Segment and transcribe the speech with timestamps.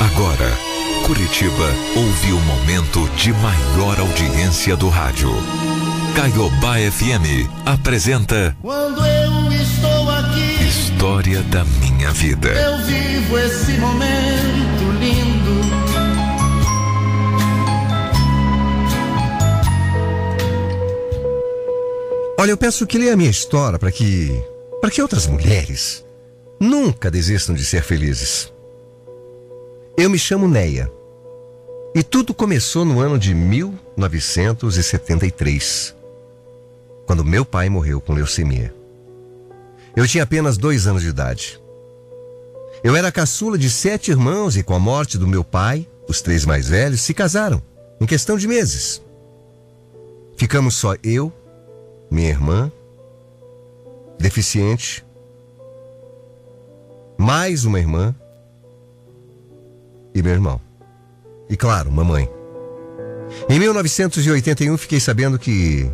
[0.00, 0.50] Agora,
[1.06, 5.30] Curitiba ouve o momento de maior audiência do rádio.
[6.16, 12.48] Caiobá FM apresenta Quando eu estou aqui, História da Minha Vida.
[12.48, 15.60] eu vivo esse momento lindo.
[22.38, 24.42] Olha, eu peço que leia a minha história para que.
[24.80, 26.04] para que outras mulheres
[26.58, 28.50] nunca desistam de ser felizes.
[29.96, 30.90] Eu me chamo Neia.
[31.94, 35.94] E tudo começou no ano de 1973,
[37.06, 38.74] quando meu pai morreu com leucemia.
[39.96, 41.60] Eu tinha apenas dois anos de idade.
[42.82, 46.46] Eu era caçula de sete irmãos e, com a morte do meu pai, os três
[46.46, 47.60] mais velhos se casaram,
[48.00, 49.02] em questão de meses.
[50.36, 51.32] Ficamos só eu,
[52.10, 52.70] minha irmã,
[54.18, 55.04] deficiente,
[57.18, 58.14] mais uma irmã
[60.20, 60.60] e meu irmão.
[61.48, 62.30] E claro, mamãe.
[63.48, 65.90] Em 1981 fiquei sabendo que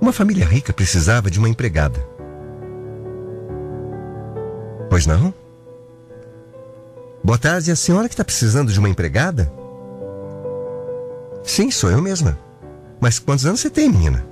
[0.00, 1.98] uma família rica precisava de uma empregada.
[4.90, 5.32] Pois não?
[7.22, 9.52] Boa tarde, a senhora que está precisando de uma empregada?
[11.42, 12.38] Sim, sou eu mesma.
[13.00, 14.26] Mas quantos anos você tem, menina?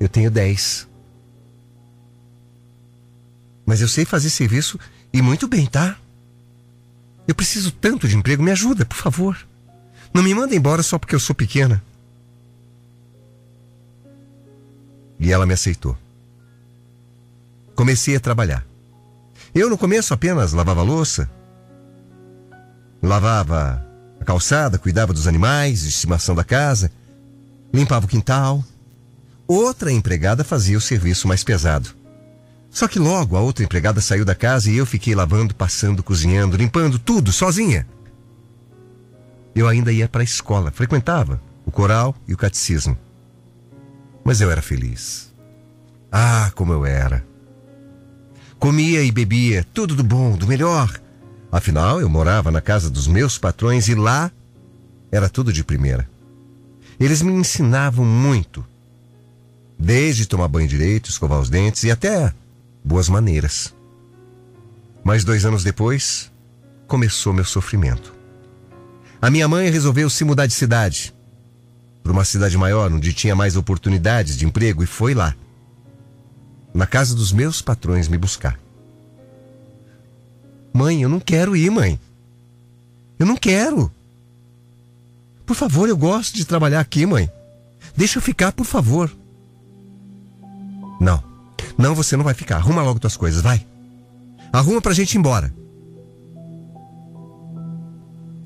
[0.00, 0.88] Eu tenho 10.
[3.66, 4.78] Mas eu sei fazer serviço
[5.12, 5.96] e muito bem, tá?
[7.28, 9.38] Eu preciso tanto de emprego, me ajuda, por favor.
[10.14, 11.82] Não me manda embora só porque eu sou pequena.
[15.20, 15.94] E ela me aceitou.
[17.74, 18.66] Comecei a trabalhar.
[19.54, 21.30] Eu no começo apenas lavava louça,
[23.02, 23.84] lavava
[24.18, 26.90] a calçada, cuidava dos animais, de estimação da casa,
[27.72, 28.64] limpava o quintal.
[29.46, 31.90] Outra empregada fazia o serviço mais pesado.
[32.70, 36.56] Só que logo a outra empregada saiu da casa e eu fiquei lavando, passando, cozinhando,
[36.56, 37.86] limpando tudo sozinha.
[39.54, 42.96] Eu ainda ia para a escola, frequentava o coral e o catecismo.
[44.24, 45.34] Mas eu era feliz.
[46.10, 47.26] Ah, como eu era.
[48.58, 51.00] Comia e bebia, tudo do bom, do melhor.
[51.50, 54.30] Afinal, eu morava na casa dos meus patrões e lá
[55.10, 56.08] era tudo de primeira.
[56.98, 58.64] Eles me ensinavam muito.
[59.78, 62.34] Desde tomar banho direito, escovar os dentes e até
[62.88, 63.74] boas maneiras.
[65.04, 66.32] Mas dois anos depois,
[66.86, 68.14] começou meu sofrimento.
[69.20, 71.14] A minha mãe resolveu se mudar de cidade.
[72.02, 75.34] Para uma cidade maior, onde tinha mais oportunidades de emprego, e foi lá.
[76.72, 78.58] Na casa dos meus patrões me buscar.
[80.72, 82.00] Mãe, eu não quero ir, mãe.
[83.18, 83.92] Eu não quero.
[85.44, 87.30] Por favor, eu gosto de trabalhar aqui, mãe.
[87.94, 89.14] Deixa eu ficar, por favor.
[91.00, 91.22] Não.
[91.78, 92.56] Não, você não vai ficar.
[92.56, 93.64] Arruma logo tuas coisas, vai.
[94.52, 95.54] Arruma pra gente ir embora.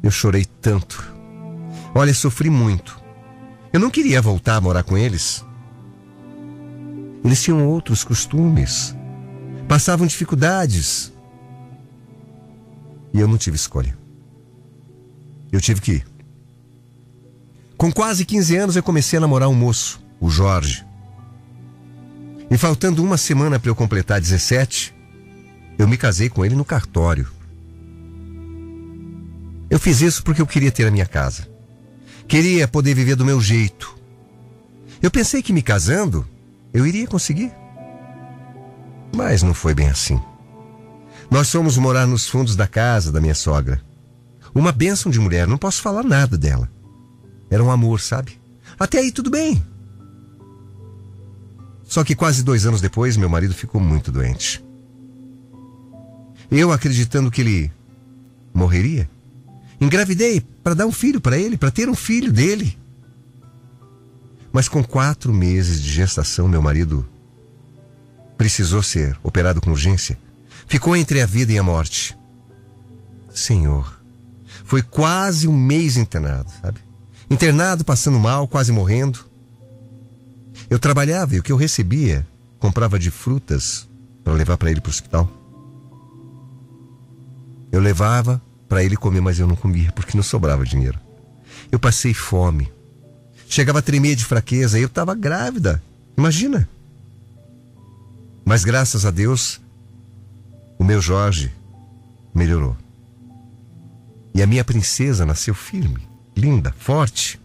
[0.03, 1.03] Eu chorei tanto.
[1.94, 3.00] Olha, sofri muito.
[3.72, 5.43] Eu não queria voltar a morar com eles.
[7.25, 8.94] Eles tinham outros costumes.
[9.66, 11.10] Passavam dificuldades.
[13.14, 13.97] E eu não tive escolha.
[15.50, 16.06] Eu tive que ir.
[17.78, 20.84] Com quase 15 anos eu comecei a namorar um moço, o Jorge.
[22.52, 24.94] E faltando uma semana para eu completar 17,
[25.78, 27.26] eu me casei com ele no cartório.
[29.70, 31.48] Eu fiz isso porque eu queria ter a minha casa.
[32.28, 33.96] Queria poder viver do meu jeito.
[35.00, 36.28] Eu pensei que me casando,
[36.74, 37.50] eu iria conseguir.
[39.16, 40.20] Mas não foi bem assim.
[41.30, 43.80] Nós fomos morar nos fundos da casa da minha sogra.
[44.54, 46.70] Uma bênção de mulher, não posso falar nada dela.
[47.50, 48.38] Era um amor, sabe?
[48.78, 49.71] Até aí tudo bem.
[51.92, 54.64] Só que quase dois anos depois, meu marido ficou muito doente.
[56.50, 57.70] Eu acreditando que ele
[58.54, 59.10] morreria,
[59.78, 62.78] engravidei para dar um filho para ele, para ter um filho dele.
[64.50, 67.06] Mas com quatro meses de gestação, meu marido
[68.38, 70.19] precisou ser operado com urgência.
[70.66, 72.16] Ficou entre a vida e a morte.
[73.28, 74.00] Senhor,
[74.64, 76.81] foi quase um mês internado, sabe?
[77.28, 79.31] Internado, passando mal, quase morrendo.
[80.72, 82.26] Eu trabalhava e o que eu recebia
[82.58, 83.86] comprava de frutas
[84.24, 85.30] para levar para ele para o hospital.
[87.70, 88.40] Eu levava
[88.70, 90.98] para ele comer, mas eu não comia porque não sobrava dinheiro.
[91.70, 92.72] Eu passei fome.
[93.46, 95.82] Chegava a tremer de fraqueza e eu estava grávida.
[96.16, 96.66] Imagina.
[98.42, 99.60] Mas graças a Deus,
[100.78, 101.52] o meu Jorge
[102.34, 102.78] melhorou.
[104.34, 107.41] E a minha princesa nasceu firme, linda, forte.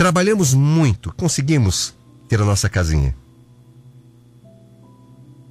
[0.00, 1.94] Trabalhamos muito, conseguimos
[2.26, 3.14] ter a nossa casinha.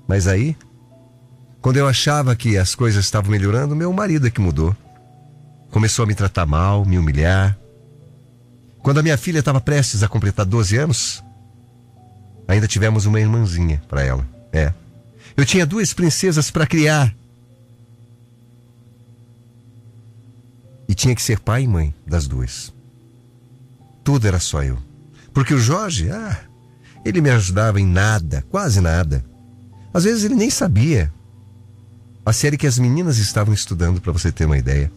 [0.07, 0.57] Mas aí,
[1.62, 4.75] Quando eu achava que as coisas estavam melhorando, meu marido é que mudou.
[5.69, 7.60] Começou a me tratar mal, me humilhar.
[8.81, 11.24] Quando a minha filha estava prestes a completar 12 anos,
[12.48, 14.28] ainda tivemos uma irmãzinha para ela.
[14.52, 14.74] É.
[15.38, 17.13] Eu tinha duas princesas para criar.
[20.88, 22.74] E tinha que ser pai e mãe das duas.
[24.04, 24.78] Tudo era só eu.
[25.34, 26.40] Porque o Jorge, ah,
[27.06, 29.24] ele me ajudava em nada, quase nada.
[29.94, 31.12] Às vezes ele nem sabia
[32.25, 34.92] a série que as meninas estavam estudando, para você ter uma ideia.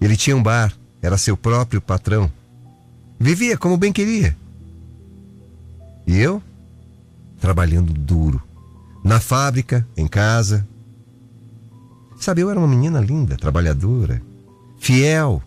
[0.00, 0.72] Ele tinha um bar,
[1.02, 2.30] era seu próprio patrão.
[3.18, 4.36] Vivia como bem queria.
[6.06, 6.42] E eu?
[7.40, 8.42] Trabalhando duro.
[9.02, 10.66] Na fábrica, em casa.
[12.16, 14.22] Sabe, eu era uma menina linda, trabalhadora,
[14.78, 15.42] fiel.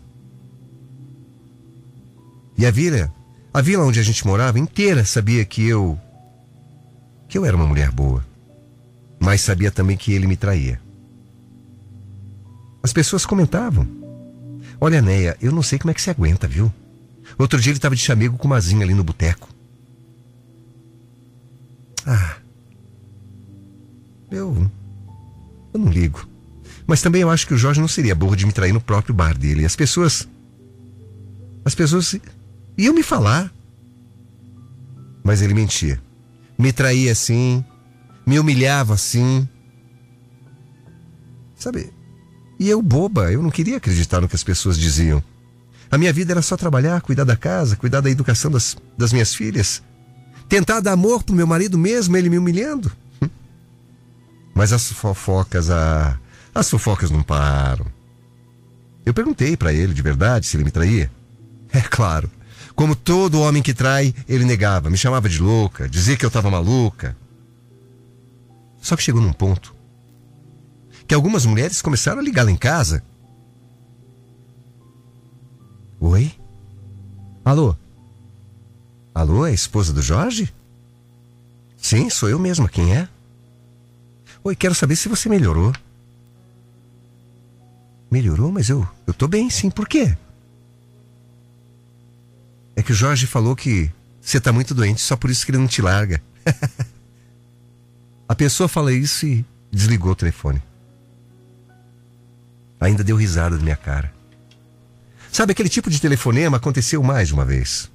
[2.58, 3.14] E a vila,
[3.54, 5.96] a vila onde a gente morava inteira sabia que eu.
[7.28, 8.26] que eu era uma mulher boa.
[9.20, 10.80] Mas sabia também que ele me traía.
[12.82, 13.86] As pessoas comentavam.
[14.80, 16.72] Olha, Neia, eu não sei como é que você aguenta, viu?
[17.38, 19.48] Outro dia ele estava de chamego com uma zinha ali no boteco.
[22.04, 22.36] Ah.
[24.30, 24.70] Eu.
[25.72, 26.28] Eu não ligo.
[26.86, 29.14] Mas também eu acho que o Jorge não seria burro de me trair no próprio
[29.14, 29.64] bar dele.
[29.64, 30.26] As pessoas.
[31.64, 32.18] As pessoas
[32.78, 33.52] iam me falar.
[35.24, 36.00] Mas ele mentia.
[36.56, 37.64] Me traía assim,
[38.24, 39.46] me humilhava assim.
[41.56, 41.92] Sabe?
[42.58, 45.22] E eu, boba, eu não queria acreditar no que as pessoas diziam.
[45.90, 49.34] A minha vida era só trabalhar, cuidar da casa, cuidar da educação das, das minhas
[49.34, 49.82] filhas.
[50.48, 52.90] Tentar dar amor pro meu marido mesmo, ele me humilhando.
[54.54, 56.18] Mas as fofocas, ah,
[56.54, 57.86] as fofocas não param.
[59.06, 61.10] Eu perguntei para ele de verdade se ele me traía.
[61.72, 62.30] É claro.
[62.78, 66.48] Como todo homem que trai, ele negava, me chamava de louca, dizia que eu estava
[66.48, 67.16] maluca.
[68.80, 69.74] Só que chegou num ponto
[71.04, 73.02] que algumas mulheres começaram a ligar lá em casa.
[75.98, 76.30] Oi?
[77.44, 77.74] Alô?
[79.12, 80.54] Alô, é a esposa do Jorge?
[81.76, 82.68] Sim, sou eu mesma.
[82.68, 83.08] Quem é?
[84.44, 85.72] Oi, quero saber se você melhorou.
[88.08, 89.68] Melhorou, mas eu, eu tô bem, sim.
[89.68, 90.16] Por quê?
[92.78, 93.90] É que o Jorge falou que
[94.20, 96.22] você tá muito doente, só por isso que ele não te larga.
[98.28, 100.62] A pessoa fala isso e desligou o telefone.
[102.78, 104.14] Ainda deu risada da minha cara.
[105.32, 107.90] Sabe, aquele tipo de telefonema aconteceu mais de uma vez.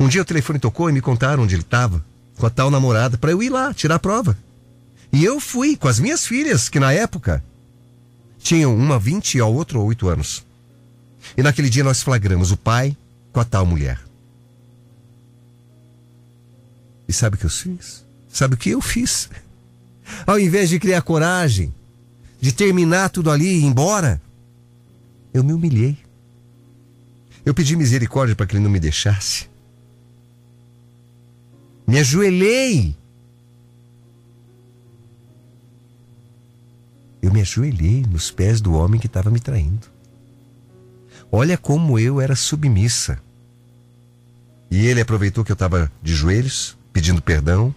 [0.00, 2.02] Um dia o telefone tocou e me contaram onde ele estava,
[2.38, 4.38] com a tal namorada, para eu ir lá tirar a prova.
[5.12, 7.44] E eu fui com as minhas filhas, que na época
[8.38, 10.46] tinham uma 20 e a outra 8 anos.
[11.36, 12.96] E naquele dia nós flagramos o pai
[13.32, 14.00] com a tal mulher.
[17.08, 18.06] E sabe o que eu fiz?
[18.28, 19.28] Sabe o que eu fiz?
[20.26, 21.74] Ao invés de criar coragem,
[22.40, 24.20] de terminar tudo ali e ir embora,
[25.32, 25.96] eu me humilhei.
[27.44, 29.50] Eu pedi misericórdia para que ele não me deixasse.
[31.86, 32.96] Me ajoelhei.
[37.20, 39.91] Eu me ajoelhei nos pés do homem que estava me traindo.
[41.34, 43.18] Olha como eu era submissa.
[44.70, 47.74] E ele aproveitou que eu estava de joelhos, pedindo perdão.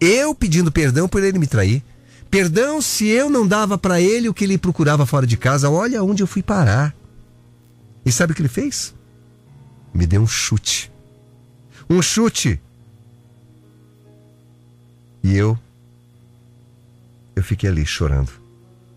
[0.00, 1.82] Eu pedindo perdão por ele me trair.
[2.30, 5.68] Perdão se eu não dava para ele o que ele procurava fora de casa.
[5.68, 6.94] Olha onde eu fui parar.
[8.06, 8.94] E sabe o que ele fez?
[9.92, 10.92] Me deu um chute.
[11.90, 12.60] Um chute.
[15.24, 15.58] E eu.
[17.34, 18.30] Eu fiquei ali chorando.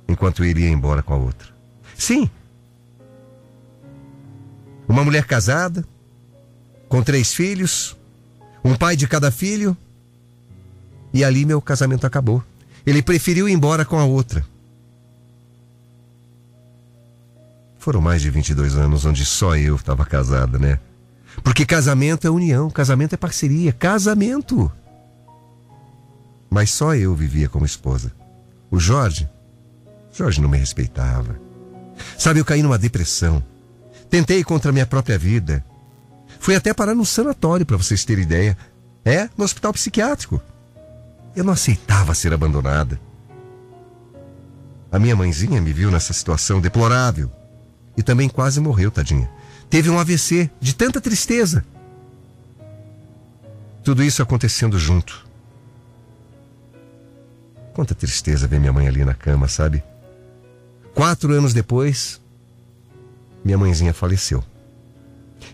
[0.07, 1.47] Enquanto ele ia embora com a outra.
[1.97, 2.29] Sim,
[4.97, 5.85] uma mulher casada,
[6.89, 7.95] com três filhos,
[8.63, 9.77] um pai de cada filho.
[11.13, 12.43] E ali meu casamento acabou.
[12.85, 14.43] Ele preferiu ir embora com a outra.
[17.77, 20.79] Foram mais de 22 anos onde só eu estava casada, né?
[21.43, 24.71] Porque casamento é união, casamento é parceria, casamento.
[26.49, 28.11] Mas só eu vivia como esposa.
[28.71, 29.29] O Jorge,
[30.11, 31.39] Jorge não me respeitava.
[32.17, 33.43] Sabe, eu caí numa depressão.
[34.09, 35.63] Tentei contra a minha própria vida.
[36.39, 38.57] Fui até parar num sanatório, para vocês terem ideia.
[39.03, 40.41] É, no hospital psiquiátrico.
[41.35, 42.99] Eu não aceitava ser abandonada.
[44.91, 47.31] A minha mãezinha me viu nessa situação deplorável.
[47.95, 49.29] E também quase morreu, tadinha.
[49.69, 51.65] Teve um AVC de tanta tristeza.
[53.83, 55.25] Tudo isso acontecendo junto.
[57.73, 59.83] Quanta tristeza ver minha mãe ali na cama, sabe?
[60.93, 62.19] Quatro anos depois,
[63.47, 64.43] minha mãezinha faleceu.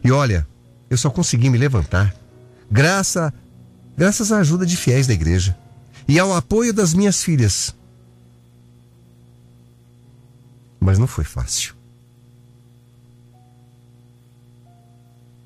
[0.03, 0.47] E olha,
[0.89, 2.13] eu só consegui me levantar
[2.69, 3.31] graças,
[3.95, 5.55] graças à ajuda de fiéis da igreja.
[6.05, 7.73] e ao apoio das minhas filhas.
[10.79, 11.75] Mas não foi fácil.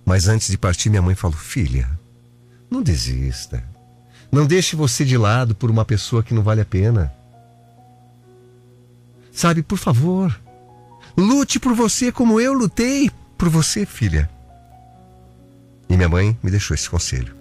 [0.04, 1.88] Mas antes de partir, minha mãe falou: Filha,
[2.72, 3.64] não desista.
[4.32, 7.14] Não deixe você de lado por uma pessoa que não vale a pena.
[9.32, 10.42] Sabe, por favor,
[11.18, 14.30] lute por você como eu lutei por você, filha.
[15.90, 17.36] E minha mãe me deixou esse conselho.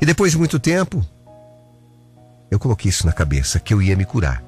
[0.00, 1.04] E depois de muito tempo,
[2.50, 4.44] eu coloquei isso na cabeça, que eu ia me curar.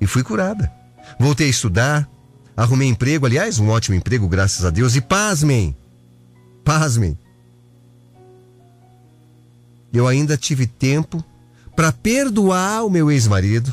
[0.00, 0.72] E fui curada.
[1.18, 2.08] Voltei a estudar,
[2.56, 5.76] arrumei emprego, aliás, um ótimo emprego, graças a Deus, e pasmem,
[6.64, 7.18] pasmem.
[9.92, 11.24] Eu ainda tive tempo
[11.74, 13.72] para perdoar o meu ex-marido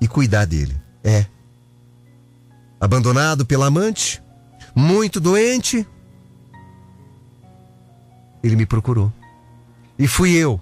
[0.00, 0.74] e cuidar dele.
[1.04, 1.26] É.
[2.82, 4.20] Abandonado pela amante,
[4.74, 5.86] muito doente,
[8.42, 9.12] ele me procurou.
[9.96, 10.60] E fui eu,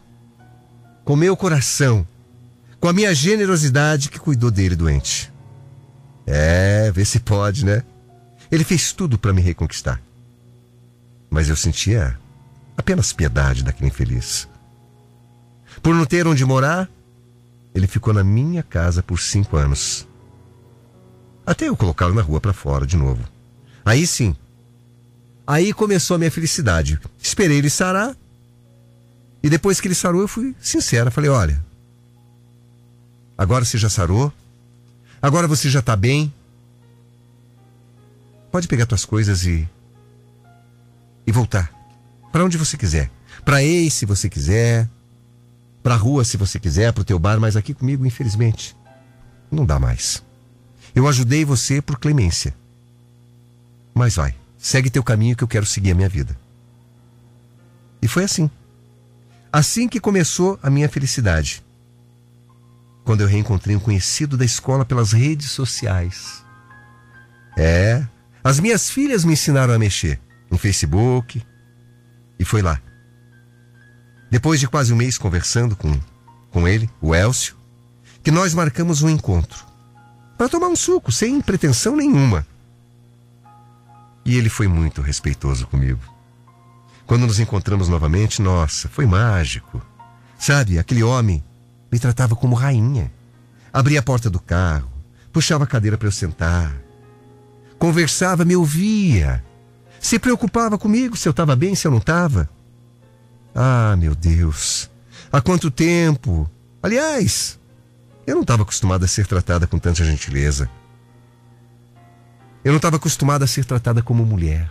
[1.02, 2.06] com meu coração,
[2.78, 5.32] com a minha generosidade, que cuidou dele doente.
[6.26, 7.82] É, vê se pode, né?
[8.52, 9.98] Ele fez tudo para me reconquistar.
[11.30, 12.18] Mas eu sentia
[12.76, 14.46] apenas piedade daquele infeliz.
[15.82, 16.86] Por não ter onde morar,
[17.74, 20.06] ele ficou na minha casa por cinco anos.
[21.50, 23.23] Até eu colocá-lo na rua para fora de novo.
[23.85, 24.37] Aí sim,
[25.50, 27.00] Aí começou a minha felicidade.
[27.21, 28.16] Esperei ele sarar.
[29.42, 31.11] E depois que ele sarou, eu fui sincera.
[31.11, 31.61] Falei: olha,
[33.37, 34.33] agora você já sarou.
[35.21, 36.33] Agora você já está bem.
[38.52, 39.69] Pode pegar suas coisas e.
[41.26, 41.69] e voltar.
[42.30, 43.11] Para onde você quiser.
[43.45, 44.88] Para ex, se você quiser.
[45.83, 46.92] Para rua, se você quiser.
[46.92, 47.40] Para o teu bar.
[47.40, 48.76] Mas aqui comigo, infelizmente,
[49.50, 50.23] não dá mais.
[50.94, 52.54] Eu ajudei você por clemência.
[53.94, 54.35] Mas vai.
[54.59, 56.37] Segue teu caminho que eu quero seguir a minha vida.
[58.02, 58.50] E foi assim.
[59.52, 61.62] Assim que começou a minha felicidade.
[63.04, 66.44] Quando eu reencontrei um conhecido da escola pelas redes sociais.
[67.56, 68.04] É,
[68.42, 70.20] as minhas filhas me ensinaram a mexer
[70.50, 71.42] no Facebook.
[72.38, 72.80] E foi lá.
[74.30, 75.99] Depois de quase um mês conversando com,
[76.50, 77.56] com ele, o Elcio,
[78.23, 79.69] que nós marcamos um encontro.
[80.40, 82.47] Para tomar um suco, sem pretensão nenhuma.
[84.25, 86.00] E ele foi muito respeitoso comigo.
[87.06, 89.82] Quando nos encontramos novamente, nossa, foi mágico.
[90.38, 91.44] Sabe, aquele homem
[91.92, 93.12] me tratava como rainha.
[93.70, 94.90] Abria a porta do carro,
[95.30, 96.75] puxava a cadeira para eu sentar.
[97.78, 99.44] Conversava, me ouvia.
[100.00, 102.49] Se preocupava comigo se eu estava bem, se eu não estava.
[103.54, 104.90] Ah, meu Deus,
[105.30, 106.50] há quanto tempo!
[106.82, 107.59] Aliás,
[108.30, 110.70] eu não estava acostumada a ser tratada com tanta gentileza.
[112.64, 114.70] Eu não estava acostumada a ser tratada como mulher.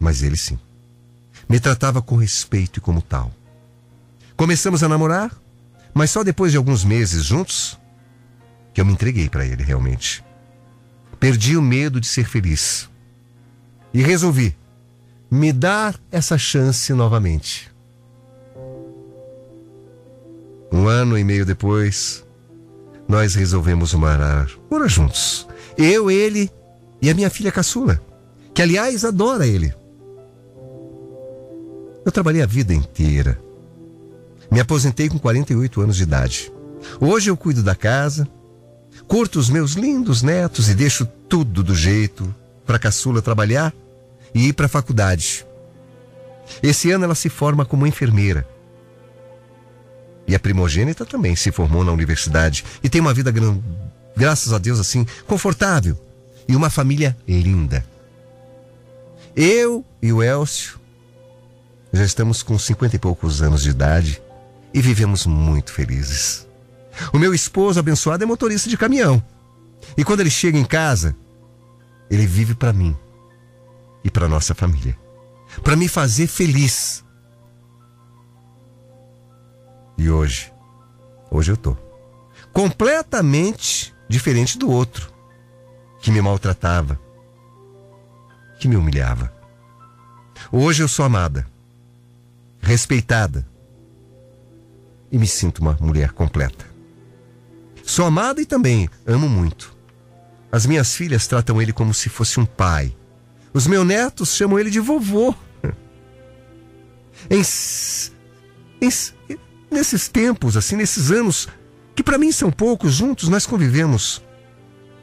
[0.00, 0.58] Mas ele sim.
[1.48, 3.32] Me tratava com respeito e como tal.
[4.36, 5.30] Começamos a namorar,
[5.94, 7.78] mas só depois de alguns meses juntos
[8.74, 10.24] que eu me entreguei para ele realmente.
[11.20, 12.90] Perdi o medo de ser feliz.
[13.94, 14.56] E resolvi
[15.30, 17.75] me dar essa chance novamente.
[20.76, 22.22] Um ano e meio depois,
[23.08, 25.48] nós resolvemos morar, morar juntos.
[25.74, 26.50] Eu, ele
[27.00, 27.98] e a minha filha caçula,
[28.52, 29.72] que aliás adora ele.
[32.04, 33.40] Eu trabalhei a vida inteira.
[34.50, 36.52] Me aposentei com 48 anos de idade.
[37.00, 38.28] Hoje eu cuido da casa,
[39.08, 42.32] curto os meus lindos netos e deixo tudo do jeito
[42.66, 43.72] para caçula trabalhar
[44.34, 45.46] e ir para a faculdade.
[46.62, 48.46] Esse ano ela se forma como enfermeira.
[50.26, 53.32] E a primogênita também se formou na universidade e tem uma vida,
[54.16, 55.96] graças a Deus, assim, confortável.
[56.48, 57.84] E uma família linda.
[59.34, 60.78] Eu e o Elcio
[61.92, 64.22] já estamos com cinquenta e poucos anos de idade
[64.72, 66.46] e vivemos muito felizes.
[67.12, 69.22] O meu esposo abençoado é motorista de caminhão.
[69.96, 71.14] E quando ele chega em casa,
[72.10, 72.96] ele vive para mim
[74.02, 74.96] e para nossa família,
[75.62, 77.04] para me fazer feliz.
[79.98, 80.52] E hoje,
[81.30, 81.76] hoje eu tô
[82.52, 85.12] completamente diferente do outro,
[86.00, 86.98] que me maltratava,
[88.58, 89.32] que me humilhava.
[90.50, 91.46] Hoje eu sou amada,
[92.60, 93.46] respeitada
[95.10, 96.64] e me sinto uma mulher completa.
[97.84, 99.76] Sou amada e também amo muito.
[100.50, 102.96] As minhas filhas tratam ele como se fosse um pai.
[103.52, 105.34] Os meus netos chamam ele de vovô.
[107.30, 107.42] Em,
[108.80, 108.90] em,
[109.70, 111.48] nesses tempos, assim, nesses anos,
[111.94, 114.22] que para mim são poucos, juntos nós convivemos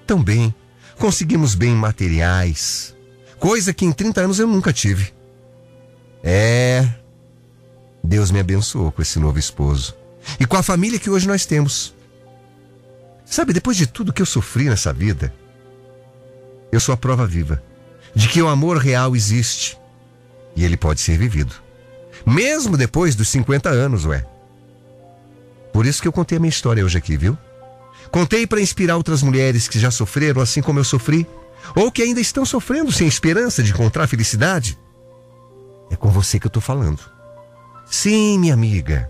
[0.05, 0.53] tão bem,
[0.98, 2.96] conseguimos bem materiais,
[3.39, 5.13] coisa que em 30 anos eu nunca tive.
[6.24, 6.88] É.
[8.03, 9.96] Deus me abençoou com esse novo esposo
[10.39, 11.93] e com a família que hoje nós temos.
[13.25, 15.34] Sabe, depois de tudo que eu sofri nessa vida,
[16.72, 17.63] eu sou a prova viva
[18.13, 19.77] de que o amor real existe
[20.55, 21.55] e ele pode ser vivido,
[22.25, 24.25] mesmo depois dos 50 anos, ué.
[25.74, 27.36] Por isso que eu contei a minha história hoje aqui, viu?
[28.12, 31.27] Contei para inspirar outras mulheres que já sofreram assim como eu sofri,
[31.75, 34.77] ou que ainda estão sofrendo sem esperança de encontrar felicidade.
[35.89, 37.00] É com você que eu tô falando.
[37.89, 39.10] Sim, minha amiga.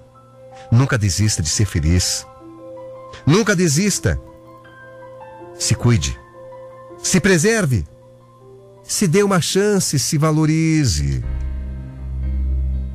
[0.72, 2.25] Nunca desista de ser feliz.
[3.25, 4.20] Nunca desista.
[5.60, 6.17] Se cuide.
[7.01, 7.86] Se preserve.
[8.84, 11.24] Se dê uma chance, se valorize.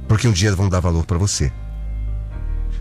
[0.06, 1.52] Porque um dia vão dar valor para você.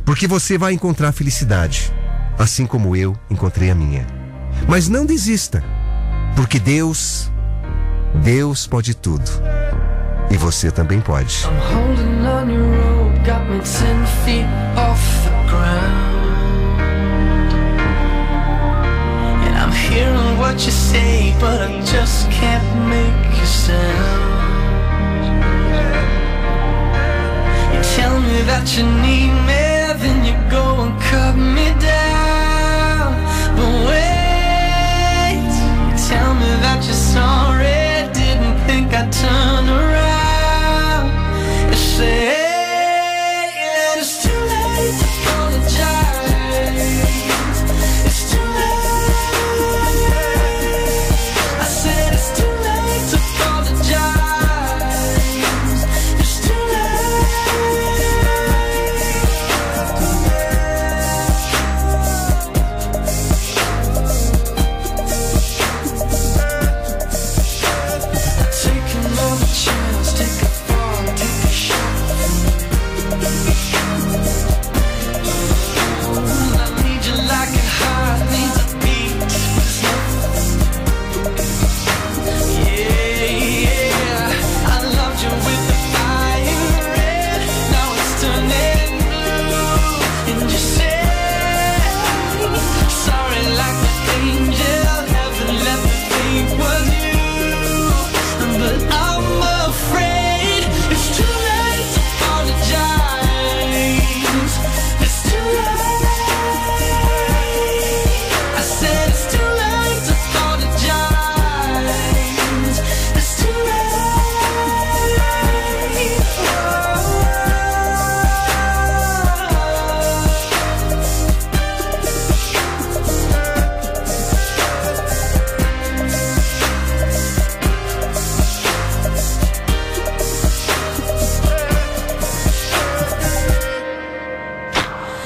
[0.07, 1.93] Porque você vai encontrar felicidade,
[2.39, 4.07] assim como eu encontrei a minha.
[4.65, 5.61] Mas não desista,
[6.33, 7.29] porque Deus,
[8.23, 9.29] Deus pode tudo.
[10.31, 11.45] E você também pode.
[19.59, 24.47] I'm hearing what you say, but I just can't make a sound.
[27.73, 29.76] You tell me that you need me,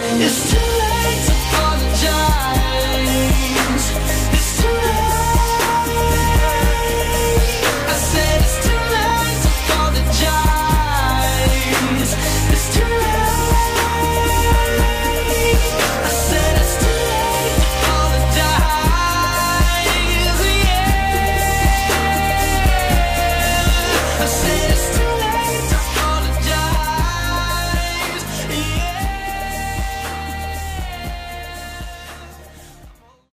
[0.04, 0.81] It's too